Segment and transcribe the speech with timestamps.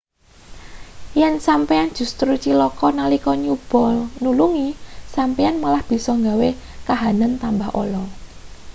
[1.19, 3.83] yen sampeyan justru cilaka nalika nyoba
[4.23, 4.67] nulungi
[5.15, 6.49] sampeyan malah bisa gawe
[6.87, 8.03] kahanan tambah ala